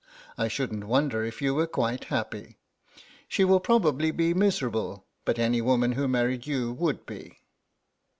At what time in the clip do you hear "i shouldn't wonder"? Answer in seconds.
0.35-1.23